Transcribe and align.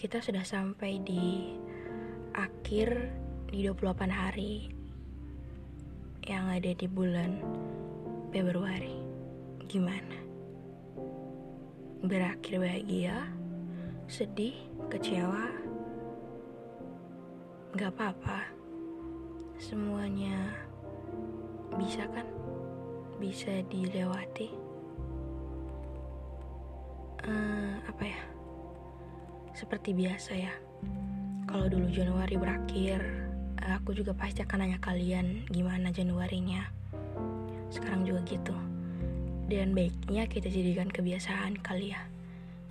Kita 0.00 0.16
sudah 0.16 0.40
sampai 0.48 0.96
di 1.04 1.52
akhir 2.32 2.88
di 3.52 3.68
28 3.68 4.08
hari 4.08 4.72
yang 6.24 6.48
ada 6.48 6.72
di 6.72 6.88
bulan 6.88 7.36
Februari. 8.32 8.96
Gimana? 9.68 10.16
Berakhir 12.00 12.64
bahagia, 12.64 13.28
sedih, 14.08 14.56
kecewa? 14.88 15.52
Gak 17.76 17.92
apa-apa. 17.92 18.48
Semuanya 19.60 20.56
bisa 21.76 22.08
kan? 22.08 22.24
Bisa 23.20 23.52
dilewati 23.68 24.48
uh, 27.28 27.76
apa 27.84 28.04
ya 28.08 28.29
seperti 29.60 29.92
biasa 29.92 30.32
ya. 30.32 30.54
Kalau 31.44 31.68
dulu 31.68 31.92
Januari 31.92 32.40
berakhir 32.40 33.04
aku 33.60 33.92
juga 33.92 34.16
pasti 34.16 34.40
akan 34.40 34.64
nanya 34.64 34.80
kalian 34.80 35.44
gimana 35.52 35.92
Januarinya. 35.92 36.64
Sekarang 37.68 38.08
juga 38.08 38.24
gitu. 38.24 38.56
Dan 39.52 39.76
baiknya 39.76 40.24
kita 40.24 40.48
jadikan 40.48 40.88
kebiasaan 40.88 41.60
kali 41.60 41.92
ya. 41.92 42.00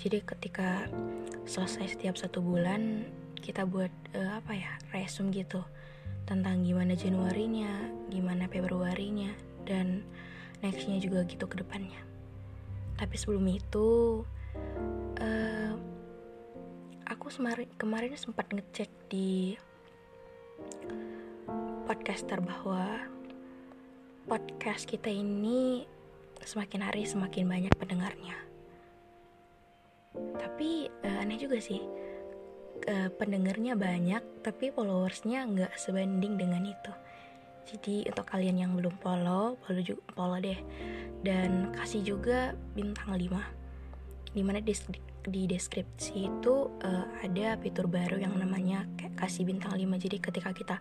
Jadi 0.01 0.23
ketika 0.25 0.89
selesai 1.45 1.93
setiap 1.93 2.15
satu 2.17 2.41
bulan 2.41 3.05
kita 3.37 3.67
buat 3.67 3.91
uh, 4.15 4.39
apa 4.39 4.51
ya 4.55 4.71
resume 4.95 5.31
gitu 5.31 5.61
tentang 6.23 6.61
gimana 6.61 6.93
Januarinya 6.93 7.89
gimana 8.13 8.45
Februarinya 8.47 9.33
dan 9.65 10.05
nextnya 10.63 11.03
juga 11.03 11.27
gitu 11.27 11.45
ke 11.45 11.59
depannya. 11.59 11.99
Tapi 12.95 13.15
sebelum 13.15 13.47
itu 13.47 14.21
uh, 15.19 15.48
aku 17.29 17.45
semari, 17.45 17.69
kemarin 17.77 18.17
sempat 18.17 18.49
ngecek 18.49 18.89
di 19.05 19.53
podcaster 21.85 22.41
bahwa 22.41 23.05
podcast 24.25 24.89
kita 24.89 25.13
ini 25.13 25.85
semakin 26.41 26.89
hari 26.89 27.05
semakin 27.05 27.45
banyak 27.45 27.69
pendengarnya. 27.77 28.33
Tapi 30.41 30.89
uh, 31.05 31.21
aneh 31.21 31.37
juga 31.37 31.61
sih, 31.61 31.77
uh, 32.89 33.13
pendengarnya 33.13 33.77
banyak 33.77 34.41
tapi 34.41 34.73
followersnya 34.73 35.45
nggak 35.53 35.77
sebanding 35.77 36.33
dengan 36.33 36.65
itu. 36.65 36.93
Jadi 37.69 38.09
untuk 38.09 38.25
kalian 38.25 38.57
yang 38.57 38.73
belum 38.73 38.97
follow, 39.05 39.53
follow 39.69 39.85
juga 39.85 40.01
follow 40.17 40.41
deh 40.41 40.57
dan 41.21 41.77
kasih 41.77 42.01
juga 42.01 42.57
bintang 42.73 43.13
5 43.13 44.33
di 44.33 44.41
mana 44.41 44.57
di, 44.65 44.73
di 45.27 45.49
deskripsi 45.49 46.31
itu 46.31 46.71
uh, 46.83 47.05
ada 47.19 47.59
fitur 47.59 47.91
baru 47.91 48.19
yang 48.19 48.37
namanya 48.39 48.87
kayak 48.95 49.19
kasih 49.19 49.43
bintang 49.43 49.75
5 49.75 49.83
jadi 49.99 50.17
ketika 50.23 50.49
kita 50.55 50.77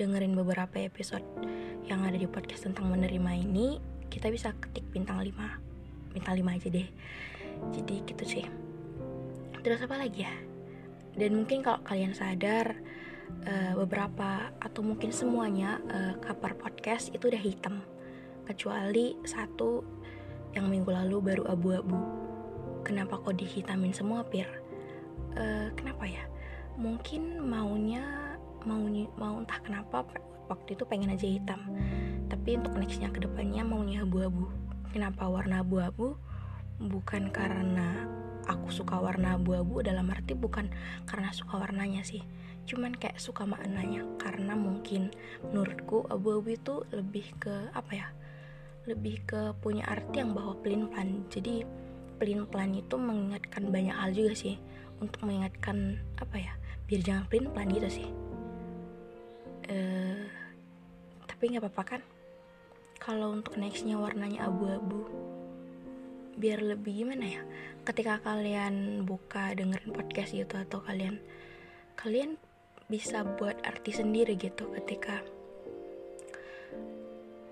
dengerin 0.00 0.32
beberapa 0.32 0.80
episode 0.80 1.24
yang 1.84 2.00
ada 2.04 2.16
di 2.16 2.24
podcast 2.24 2.64
tentang 2.64 2.88
menerima 2.88 3.32
ini 3.36 3.76
kita 4.08 4.32
bisa 4.32 4.56
ketik 4.56 4.88
bintang 4.94 5.20
5 5.20 5.64
bintang 6.14 6.38
5 6.38 6.54
aja 6.54 6.68
deh. 6.70 6.88
Jadi 7.74 7.94
gitu 8.06 8.24
sih. 8.24 8.46
Terus 9.60 9.82
apa 9.82 9.98
lagi 9.98 10.22
ya? 10.22 10.34
Dan 11.18 11.42
mungkin 11.42 11.66
kalau 11.66 11.82
kalian 11.82 12.14
sadar 12.14 12.78
uh, 13.44 13.72
beberapa 13.82 14.54
atau 14.62 14.80
mungkin 14.86 15.10
semuanya 15.10 15.82
uh, 15.90 16.14
cover 16.22 16.54
podcast 16.54 17.10
itu 17.10 17.26
udah 17.26 17.42
hitam. 17.42 17.82
Kecuali 18.46 19.18
satu 19.26 19.82
yang 20.54 20.70
minggu 20.70 20.94
lalu 20.94 21.34
baru 21.34 21.44
abu-abu 21.50 22.23
kenapa 22.84 23.16
kok 23.18 23.34
dihitamin 23.34 23.96
semua 23.96 24.22
pir? 24.28 24.46
Uh, 25.34 25.72
kenapa 25.74 26.04
ya? 26.04 26.22
Mungkin 26.76 27.40
maunya 27.40 28.34
mau 28.64 28.84
mau 29.16 29.40
entah 29.40 29.60
kenapa 29.60 30.04
waktu 30.48 30.76
itu 30.76 30.84
pengen 30.84 31.12
aja 31.12 31.26
hitam. 31.26 31.60
Tapi 32.28 32.60
untuk 32.60 32.76
nextnya 32.76 33.08
ke 33.08 33.24
depannya 33.24 33.64
maunya 33.64 34.04
abu-abu. 34.04 34.48
Kenapa 34.92 35.26
warna 35.26 35.64
abu-abu? 35.64 36.14
Bukan 36.78 37.32
karena 37.32 38.04
aku 38.44 38.68
suka 38.68 39.00
warna 39.00 39.40
abu-abu 39.40 39.80
dalam 39.80 40.12
arti 40.12 40.36
bukan 40.36 40.68
karena 41.08 41.32
suka 41.32 41.56
warnanya 41.56 42.04
sih. 42.04 42.22
Cuman 42.68 42.96
kayak 42.96 43.20
suka 43.20 43.48
maknanya. 43.48 44.04
Karena 44.20 44.56
mungkin 44.56 45.12
menurutku 45.44 46.04
abu-abu 46.08 46.56
itu 46.56 46.74
lebih 46.92 47.32
ke 47.40 47.72
apa 47.72 47.92
ya? 47.92 48.08
Lebih 48.84 49.24
ke 49.24 49.40
punya 49.64 49.88
arti 49.88 50.20
yang 50.20 50.36
bawa 50.36 50.60
pelin 50.60 50.92
pelan 50.92 51.24
jadi 51.32 51.64
pelin 52.16 52.46
pelan 52.48 52.74
itu 52.74 52.94
mengingatkan 52.96 53.68
banyak 53.68 53.94
hal 53.94 54.10
juga 54.14 54.32
sih. 54.36 54.56
Untuk 55.02 55.26
mengingatkan 55.26 55.98
apa 56.22 56.36
ya 56.38 56.52
biar 56.84 57.00
jangan 57.00 57.24
pelin 57.28 57.48
pelan 57.50 57.68
gitu 57.72 57.88
sih. 57.90 58.08
Uh, 59.64 60.24
tapi 61.24 61.50
nggak 61.50 61.64
apa-apa 61.64 61.82
kan? 61.96 62.02
Kalau 63.00 63.36
untuk 63.36 63.60
nextnya 63.60 64.00
warnanya 64.00 64.48
abu-abu 64.48 65.08
biar 66.40 66.62
lebih 66.62 67.04
gimana 67.04 67.26
ya? 67.26 67.42
Ketika 67.84 68.22
kalian 68.24 69.04
buka 69.04 69.52
dengerin 69.52 69.92
podcast 69.92 70.32
gitu 70.32 70.56
atau 70.56 70.80
kalian 70.80 71.20
kalian 71.94 72.40
bisa 72.88 73.24
buat 73.24 73.56
arti 73.64 73.92
sendiri 73.96 74.36
gitu 74.36 74.68
ketika 74.76 75.24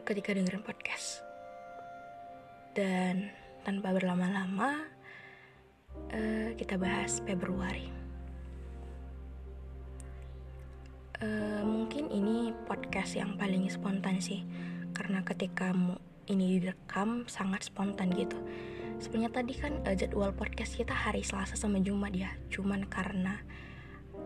ketika 0.04 0.30
dengerin 0.36 0.64
podcast. 0.64 1.24
Dan 2.72 3.41
tanpa 3.62 3.94
berlama-lama 3.94 4.86
uh, 6.14 6.50
kita 6.58 6.78
bahas 6.78 7.22
Februari. 7.22 7.88
Uh, 11.22 11.62
mungkin 11.62 12.10
ini 12.10 12.50
podcast 12.66 13.14
yang 13.14 13.38
paling 13.38 13.70
spontan 13.70 14.18
sih, 14.18 14.42
karena 14.90 15.22
ketika 15.22 15.70
ini 16.26 16.58
direkam 16.58 17.26
sangat 17.30 17.62
spontan 17.70 18.10
gitu. 18.10 18.34
Sebenarnya 18.98 19.30
tadi 19.30 19.54
kan 19.54 19.78
uh, 19.86 19.94
jadwal 19.94 20.34
podcast 20.34 20.74
kita 20.74 20.90
hari 20.90 21.22
Selasa 21.22 21.54
sama 21.54 21.78
Jumat 21.78 22.10
ya, 22.14 22.30
cuman 22.50 22.90
karena 22.90 23.38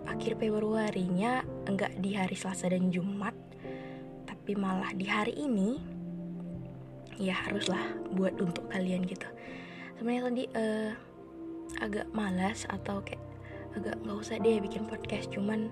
akhir 0.09 0.41
Februarinya 0.41 1.45
enggak 1.69 1.93
di 2.01 2.17
hari 2.17 2.33
Selasa 2.33 2.73
dan 2.73 2.89
Jumat, 2.89 3.37
tapi 4.25 4.57
malah 4.57 4.97
di 4.97 5.05
hari 5.05 5.37
ini 5.37 5.96
ya 7.17 7.37
haruslah 7.49 7.81
buat 8.13 8.37
untuk 8.41 8.69
kalian 8.73 9.05
gitu. 9.09 9.27
Sebenarnya 9.97 10.23
tadi 10.29 10.45
uh, 10.53 10.91
agak 11.81 12.07
malas 12.13 12.69
atau 12.69 13.01
kayak 13.05 13.21
agak 13.77 13.97
nggak 14.05 14.17
usah 14.17 14.41
deh 14.41 14.57
bikin 14.61 14.89
podcast 14.89 15.29
cuman 15.29 15.69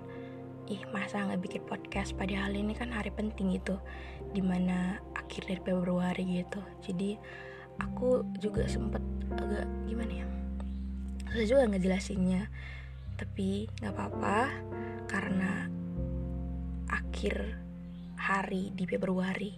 ih 0.65 0.81
masa 0.89 1.25
nggak 1.25 1.41
bikin 1.45 1.63
podcast? 1.65 2.17
Padahal 2.17 2.53
ini 2.53 2.73
kan 2.73 2.89
hari 2.89 3.13
penting 3.13 3.53
itu 3.53 3.77
di 4.33 4.41
mana 4.41 4.97
akhir 5.13 5.45
dari 5.45 5.61
Februari 5.61 6.23
gitu. 6.41 6.61
Jadi 6.81 7.17
aku 7.81 8.25
juga 8.41 8.65
sempet 8.65 9.01
agak 9.37 9.65
gimana 9.85 10.25
ya? 10.25 10.27
Susah 11.29 11.45
juga 11.45 11.63
ngejelasinnya. 11.69 12.49
Tapi 13.15 13.69
nggak 13.79 13.93
apa-apa 13.93 14.37
karena 15.05 15.69
akhir 16.89 17.61
hari 18.17 18.73
di 18.73 18.89
Februari 18.89 19.53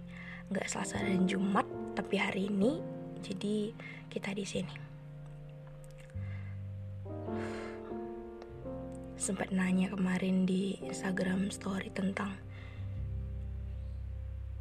nggak 0.48 0.68
Selasa 0.68 1.04
dan 1.04 1.28
Jumat 1.28 1.77
tapi 1.98 2.22
hari 2.22 2.46
ini 2.46 2.78
jadi 3.26 3.74
kita 4.14 4.38
di 4.38 4.46
sini. 4.46 4.76
Sempat 9.18 9.50
nanya 9.50 9.90
kemarin 9.90 10.46
di 10.46 10.78
Instagram 10.86 11.50
story 11.50 11.90
tentang 11.90 12.38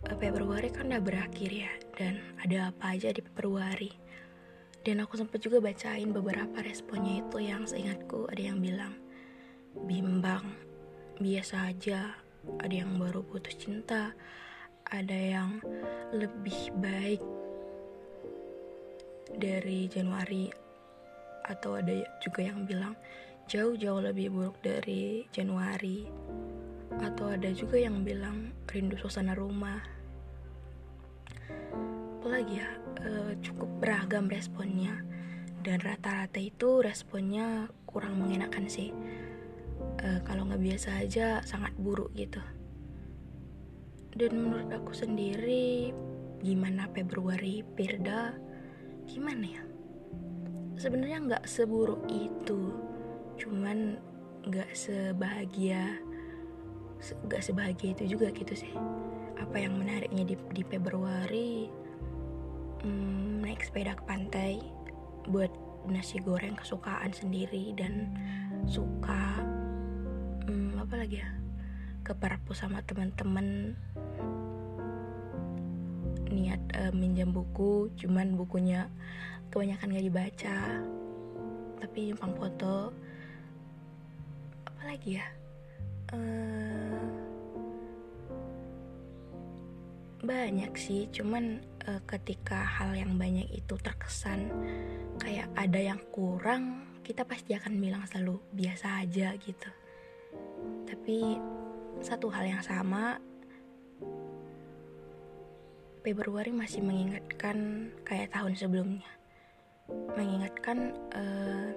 eh, 0.08 0.16
Februari 0.16 0.72
kan 0.72 0.88
udah 0.88 1.04
berakhir 1.04 1.52
ya 1.52 1.72
dan 2.00 2.24
ada 2.40 2.72
apa 2.72 2.96
aja 2.96 3.12
di 3.12 3.20
Februari 3.20 3.92
dan 4.80 5.04
aku 5.04 5.20
sempat 5.20 5.44
juga 5.44 5.60
bacain 5.60 6.16
beberapa 6.16 6.64
responnya 6.64 7.20
itu 7.20 7.36
yang 7.44 7.68
seingatku 7.68 8.32
ada 8.32 8.40
yang 8.40 8.64
bilang 8.64 8.96
bimbang 9.84 10.56
biasa 11.20 11.68
aja 11.68 12.16
ada 12.64 12.74
yang 12.74 12.96
baru 12.96 13.20
putus 13.26 13.60
cinta 13.60 14.16
ada 14.94 15.18
yang 15.18 15.58
lebih 16.14 16.70
baik 16.78 17.22
dari 19.34 19.90
Januari 19.90 20.46
atau 21.46 21.78
ada 21.78 21.94
juga 22.22 22.46
yang 22.46 22.62
bilang 22.66 22.94
jauh-jauh 23.50 24.02
lebih 24.02 24.30
buruk 24.30 24.58
dari 24.62 25.26
Januari 25.34 26.06
atau 27.02 27.34
ada 27.34 27.50
juga 27.50 27.82
yang 27.82 28.06
bilang 28.06 28.54
rindu 28.70 28.94
suasana 28.98 29.34
rumah. 29.34 29.82
Apalagi 32.22 32.58
ya 32.58 32.70
uh, 33.06 33.32
cukup 33.42 33.70
beragam 33.82 34.26
responnya 34.30 35.02
dan 35.62 35.82
rata-rata 35.82 36.38
itu 36.38 36.82
responnya 36.82 37.70
kurang 37.86 38.22
mengenakan 38.22 38.66
sih. 38.70 38.90
Uh, 40.02 40.22
kalau 40.22 40.46
nggak 40.46 40.62
biasa 40.62 41.02
aja 41.02 41.42
sangat 41.42 41.74
buruk 41.78 42.10
gitu 42.14 42.42
dan 44.16 44.32
menurut 44.32 44.72
aku 44.72 44.96
sendiri 44.96 45.92
gimana 46.40 46.88
Februari 46.96 47.60
Pirda 47.76 48.32
gimana 49.04 49.44
ya? 49.44 49.62
Sebenarnya 50.80 51.18
nggak 51.20 51.44
seburuk 51.44 52.08
itu. 52.08 52.72
Cuman 53.36 54.00
nggak 54.48 54.72
sebahagia 54.72 56.00
nggak 56.96 57.44
sebahagia 57.44 57.92
itu 57.92 58.16
juga 58.16 58.32
gitu 58.32 58.56
sih. 58.56 58.72
Apa 59.36 59.60
yang 59.60 59.76
menariknya 59.76 60.32
di, 60.32 60.36
di 60.56 60.62
Februari? 60.64 61.68
Hmm, 62.80 63.44
naik 63.44 63.60
sepeda 63.68 63.92
ke 64.00 64.04
pantai 64.08 64.64
buat 65.28 65.52
nasi 65.86 66.18
goreng 66.24 66.56
kesukaan 66.56 67.12
sendiri 67.12 67.76
dan 67.76 68.10
suka 68.66 69.44
hmm, 70.48 70.82
apa 70.82 70.94
lagi 70.98 71.22
ya 71.22 71.30
ke 72.06 72.14
perpus 72.14 72.62
sama 72.62 72.86
teman-teman. 72.86 73.74
Niat 76.30 76.62
uh, 76.78 76.92
minjam 76.94 77.34
buku 77.34 77.90
cuman 77.98 78.38
bukunya 78.38 78.86
kebanyakan 79.50 79.90
gak 79.90 80.06
dibaca. 80.06 80.58
Tapi 81.82 81.98
nyumpang 82.06 82.32
foto. 82.38 82.94
Apa 84.70 84.82
lagi 84.86 85.18
ya? 85.18 85.26
Uh, 86.14 87.02
banyak 90.22 90.70
sih 90.78 91.10
cuman 91.10 91.58
uh, 91.90 91.98
ketika 92.06 92.62
hal 92.62 92.94
yang 92.94 93.18
banyak 93.18 93.50
itu 93.50 93.74
terkesan 93.82 94.50
kayak 95.18 95.50
ada 95.58 95.78
yang 95.82 95.98
kurang 96.14 96.86
kita 97.02 97.22
pasti 97.22 97.54
akan 97.54 97.78
bilang 97.78 98.02
selalu 98.06 98.38
biasa 98.54 99.06
aja 99.06 99.34
gitu. 99.38 99.70
Tapi 100.86 101.38
satu 102.00 102.28
hal 102.32 102.44
yang 102.48 102.62
sama. 102.64 103.20
Februari 106.06 106.54
masih 106.54 106.86
mengingatkan 106.86 107.90
kayak 108.06 108.30
tahun 108.30 108.54
sebelumnya. 108.54 109.10
Mengingatkan 110.14 110.94
uh, 111.14 111.70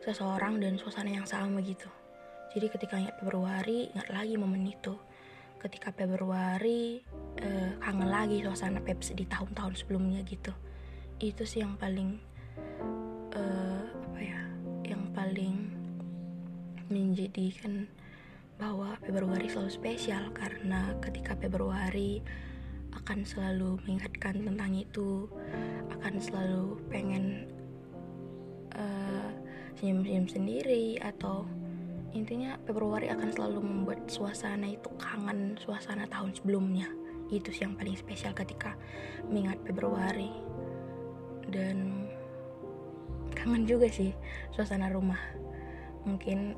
seseorang 0.00 0.56
dan 0.56 0.80
suasana 0.80 1.12
yang 1.12 1.28
sama 1.28 1.60
gitu. 1.60 1.88
Jadi 2.56 2.66
ketika 2.72 2.96
ingat 2.96 3.20
Februari 3.20 3.92
ingat 3.92 4.08
lagi 4.08 4.34
momen 4.40 4.64
itu. 4.64 4.96
Ketika 5.60 5.92
Februari 5.92 7.02
uh, 7.44 7.70
kangen 7.82 8.08
lagi 8.08 8.40
suasana 8.40 8.80
Pepsi 8.80 9.12
di 9.12 9.28
tahun-tahun 9.28 9.76
sebelumnya 9.76 10.24
gitu. 10.24 10.54
Itu 11.20 11.44
sih 11.44 11.60
yang 11.60 11.76
paling 11.76 12.16
uh, 13.36 13.84
apa 13.84 14.20
ya 14.22 14.40
yang 14.88 15.12
paling 15.12 15.76
menjadikan 16.88 17.84
bahwa 18.58 18.98
Februari 19.06 19.46
selalu 19.46 19.70
spesial 19.70 20.34
karena 20.34 20.92
ketika 20.98 21.38
Februari 21.38 22.18
akan 22.98 23.22
selalu 23.22 23.78
mengingatkan 23.86 24.42
tentang 24.42 24.74
itu 24.74 25.30
akan 25.94 26.14
selalu 26.18 26.74
pengen 26.90 27.46
uh, 28.74 29.30
senyum-senyum 29.78 30.26
sendiri 30.26 30.98
atau 30.98 31.46
intinya 32.10 32.58
Februari 32.66 33.06
akan 33.06 33.30
selalu 33.30 33.60
membuat 33.62 34.10
suasana 34.10 34.66
itu 34.66 34.90
kangen 34.98 35.54
suasana 35.62 36.10
tahun 36.10 36.34
sebelumnya. 36.34 36.90
Itu 37.30 37.54
sih 37.54 37.68
yang 37.68 37.78
paling 37.78 37.94
spesial 37.94 38.34
ketika 38.34 38.74
mengingat 39.30 39.60
Februari. 39.62 40.32
Dan 41.48 42.08
kangen 43.36 43.68
juga 43.68 43.86
sih 43.86 44.10
suasana 44.50 44.90
rumah. 44.90 45.20
Mungkin 46.08 46.56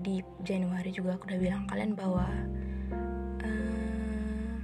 di 0.00 0.24
Januari 0.42 0.90
juga 0.90 1.14
aku 1.14 1.30
udah 1.30 1.40
bilang 1.40 1.62
kalian 1.70 1.92
bahwa 1.94 2.26
uh, 3.44 4.58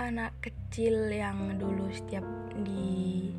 anak 0.00 0.32
kecil 0.40 1.10
yang 1.10 1.58
dulu 1.60 1.90
setiap 1.92 2.24
di 2.64 3.30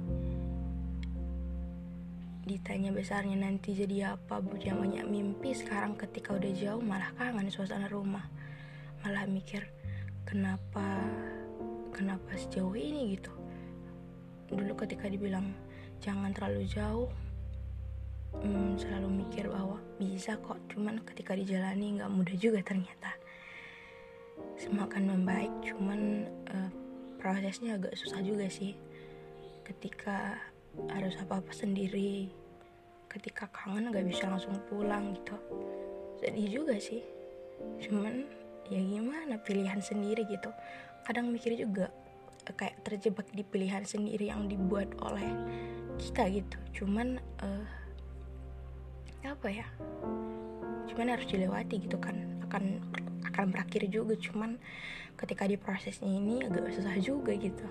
ditanya 2.46 2.94
besarnya 2.94 3.42
nanti 3.42 3.74
jadi 3.74 4.14
apa? 4.14 4.38
Punya 4.38 4.78
banyak 4.78 5.10
mimpi. 5.10 5.58
Sekarang 5.58 5.98
ketika 5.98 6.38
udah 6.38 6.54
jauh 6.54 6.82
malah 6.82 7.10
kangen 7.18 7.50
suasana 7.50 7.90
rumah. 7.90 8.30
Malah 9.02 9.26
mikir 9.26 9.66
kenapa 10.30 10.86
kenapa 11.90 12.38
sejauh 12.38 12.78
ini? 12.78 13.18
Gitu. 13.18 13.34
Dulu 14.54 14.78
ketika 14.78 15.10
dibilang 15.10 15.58
jangan 16.06 16.30
terlalu 16.38 16.70
jauh 16.70 17.10
hmm, 18.44 18.80
selalu 18.80 19.24
mikir 19.24 19.48
bahwa 19.48 19.80
bisa 19.96 20.36
kok 20.42 20.60
cuman 20.72 21.00
ketika 21.08 21.38
dijalani 21.38 22.00
nggak 22.00 22.12
mudah 22.12 22.36
juga 22.36 22.60
ternyata. 22.66 23.16
Semua 24.60 24.88
akan 24.88 25.04
membaik 25.16 25.52
cuman 25.64 26.28
uh, 26.52 26.70
prosesnya 27.20 27.80
agak 27.80 27.96
susah 27.96 28.20
juga 28.20 28.48
sih. 28.52 28.76
Ketika 29.64 30.38
harus 30.92 31.16
apa-apa 31.20 31.56
sendiri 31.56 32.30
ketika 33.16 33.48
kangen 33.48 33.96
gak 33.96 34.04
bisa 34.04 34.28
langsung 34.28 34.60
pulang 34.68 35.16
gitu. 35.16 35.40
Sedih 36.20 36.62
juga 36.62 36.76
sih. 36.76 37.00
Cuman 37.80 38.28
ya 38.68 38.82
gimana 38.84 39.40
pilihan 39.40 39.80
sendiri 39.80 40.28
gitu. 40.28 40.52
Kadang 41.08 41.32
mikir 41.32 41.56
juga 41.56 41.88
kayak 42.46 42.84
terjebak 42.86 43.26
di 43.32 43.42
pilihan 43.42 43.88
sendiri 43.88 44.30
yang 44.30 44.52
dibuat 44.52 44.92
oleh 45.00 45.32
kita 45.96 46.28
gitu. 46.28 46.58
Cuman 46.84 47.24
uh, 47.40 47.66
apa 49.34 49.48
ya 49.50 49.68
cuman 50.86 51.18
harus 51.18 51.26
dilewati 51.26 51.82
gitu 51.82 51.98
kan 51.98 52.16
akan 52.46 52.80
akan 53.36 53.52
berakhir 53.52 53.90
juga 53.90 54.16
cuman 54.16 54.56
ketika 55.20 55.44
di 55.44 55.60
prosesnya 55.60 56.08
ini 56.08 56.44
agak 56.44 56.72
susah 56.72 56.96
juga 57.00 57.36
gitu. 57.36 57.68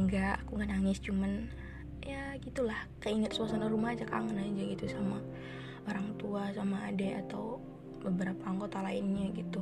Enggak 0.00 0.44
aku 0.44 0.56
nggak 0.56 0.70
nangis 0.72 1.00
cuman 1.04 1.50
ya 2.00 2.40
gitulah 2.40 2.88
keinget 3.04 3.34
suasana 3.36 3.68
rumah 3.68 3.92
aja 3.92 4.08
kangen 4.08 4.40
aja 4.40 4.62
gitu 4.64 4.88
sama 4.88 5.20
orang 5.84 6.16
tua 6.16 6.48
sama 6.56 6.88
adik 6.88 7.20
atau 7.28 7.60
beberapa 8.00 8.40
anggota 8.48 8.80
lainnya 8.80 9.28
gitu. 9.36 9.60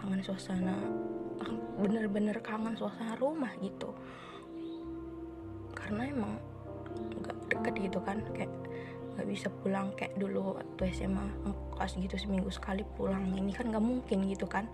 Kangen 0.00 0.24
suasana 0.24 0.80
bener-bener 1.76 2.40
kangen 2.40 2.78
suasana 2.78 3.20
rumah 3.20 3.52
gitu. 3.60 3.92
Karena 5.76 6.08
emang 6.08 6.40
nggak 7.20 7.36
deket 7.52 7.74
gitu 7.90 7.98
kan 8.00 8.22
kayak 8.32 8.52
nggak 9.14 9.28
bisa 9.30 9.46
pulang 9.62 9.94
kayak 9.94 10.18
dulu 10.18 10.58
waktu 10.58 10.90
SMA 10.90 11.22
kelas 11.74 11.94
gitu 11.98 12.16
seminggu 12.18 12.50
sekali 12.50 12.82
pulang. 12.98 13.34
Ini 13.34 13.50
kan 13.54 13.70
nggak 13.70 13.84
mungkin 13.84 14.18
gitu 14.30 14.46
kan. 14.46 14.66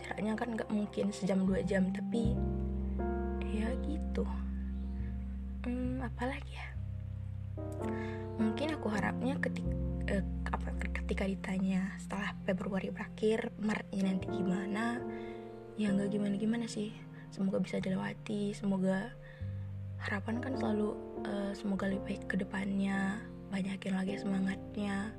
Jaraknya 0.00 0.32
kan 0.36 0.48
nggak 0.56 0.70
mungkin 0.72 1.12
sejam 1.12 1.44
dua 1.44 1.64
jam 1.64 1.88
tapi 1.92 2.36
ya 3.48 3.68
gitu. 3.84 4.24
Hmm, 5.64 6.04
apalagi 6.04 6.52
ya? 6.52 6.68
Mungkin 8.36 8.76
aku 8.76 8.86
harapnya 8.92 9.40
ketika 9.40 9.72
eh, 10.12 10.24
apa 10.52 10.68
ketika 10.76 11.24
ditanya 11.24 11.96
setelah 11.96 12.36
Februari 12.44 12.92
berakhir 12.92 13.50
Maretnya 13.56 14.12
nanti 14.12 14.26
gimana? 14.28 15.00
Ya 15.80 15.92
nggak 15.92 16.12
gimana 16.12 16.34
gimana 16.36 16.66
sih. 16.68 16.92
Semoga 17.32 17.60
bisa 17.60 17.80
dilewati 17.80 18.52
semoga 18.52 19.12
harapan 20.00 20.38
kan 20.38 20.52
selalu 20.54 20.94
uh, 21.26 21.52
semoga 21.56 21.90
lebih 21.90 22.04
baik 22.04 22.22
ke 22.30 22.36
depannya 22.38 23.18
banyakin 23.56 23.96
lagi 23.96 24.20
semangatnya. 24.20 25.16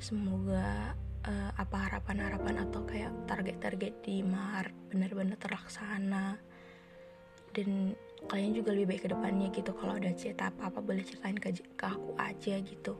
Semoga 0.00 0.96
uh, 1.28 1.50
apa 1.52 1.76
harapan-harapan 1.84 2.64
atau 2.64 2.80
kayak 2.88 3.12
target-target 3.28 4.00
di 4.00 4.24
Maret 4.24 4.72
benar-benar 4.88 5.36
terlaksana. 5.36 6.40
Dan 7.52 7.92
kalian 8.24 8.56
juga 8.56 8.72
lebih 8.72 8.96
baik 8.96 9.02
ke 9.04 9.08
depannya 9.12 9.52
gitu. 9.52 9.76
Kalau 9.76 10.00
ada 10.00 10.08
cerita 10.16 10.48
apa-apa 10.48 10.80
boleh 10.80 11.04
ceritain 11.04 11.36
ke, 11.36 11.52
ke 11.76 11.84
aku 11.84 12.16
aja 12.16 12.56
gitu. 12.64 12.96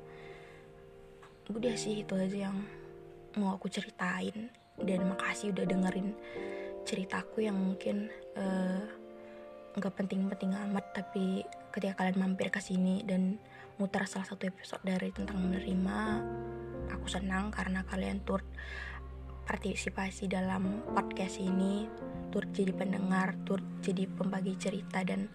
Udah 1.49 1.75
sih 1.81 2.05
itu 2.05 2.13
aja 2.13 2.53
yang 2.53 2.61
mau 3.41 3.57
aku 3.57 3.73
ceritain. 3.73 4.53
Dan 4.77 5.07
makasih 5.09 5.57
udah 5.57 5.65
dengerin 5.65 6.13
ceritaku 6.85 7.47
yang 7.47 7.57
mungkin 7.57 8.13
eh, 8.37 8.85
nggak 9.75 9.93
uh, 9.95 9.97
penting-penting 9.97 10.53
amat 10.69 10.85
tapi 10.93 11.47
ketika 11.73 12.05
kalian 12.05 12.21
mampir 12.21 12.53
ke 12.53 12.61
sini 12.61 13.01
dan 13.07 13.41
muter 13.77 14.07
salah 14.07 14.27
satu 14.27 14.47
episode 14.47 14.83
dari 14.87 15.11
tentang 15.11 15.43
menerima 15.43 15.99
aku 16.95 17.07
senang 17.11 17.51
karena 17.51 17.83
kalian 17.83 18.23
turut 18.23 18.47
partisipasi 19.45 20.31
dalam 20.31 20.81
podcast 20.95 21.43
ini 21.43 21.91
turut 22.31 22.51
jadi 22.55 22.73
pendengar 22.73 23.35
turut 23.43 23.67
jadi 23.85 24.09
pembagi 24.09 24.57
cerita 24.57 25.03
dan 25.03 25.29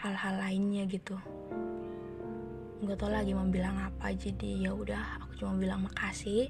hal-hal 0.00 0.40
lainnya 0.40 0.88
gitu. 0.88 1.18
Nggak 2.80 2.96
tau 2.96 3.12
lagi 3.12 3.36
mau 3.36 3.44
bilang 3.46 3.76
apa 3.76 4.16
jadi 4.16 4.64
ya 4.64 4.72
udah 4.72 5.20
aku 5.22 5.44
cuma 5.44 5.60
bilang 5.60 5.84
makasih. 5.84 6.48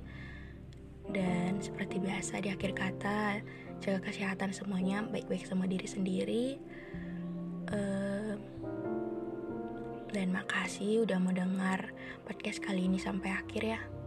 Dan 1.11 1.59
seperti 1.59 1.99
biasa 1.99 2.38
di 2.38 2.54
akhir 2.54 2.70
kata 2.70 3.42
jaga 3.82 3.99
kesehatan 4.06 4.54
semuanya 4.54 5.02
baik-baik 5.02 5.42
sama 5.42 5.66
diri 5.66 5.88
sendiri. 5.90 6.44
Uh, 7.66 8.19
dan 10.10 10.34
makasih 10.34 11.06
udah 11.06 11.18
mau 11.22 11.30
dengar 11.30 11.94
podcast 12.26 12.58
kali 12.62 12.86
ini 12.90 12.98
sampai 12.98 13.30
akhir 13.30 13.62
ya. 13.62 14.00